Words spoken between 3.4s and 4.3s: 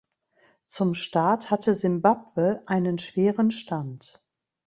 Stand.